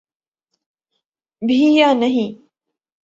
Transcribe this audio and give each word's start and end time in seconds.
بھی 1.41 1.59
یا 1.75 1.93
نہیں۔ 1.93 2.29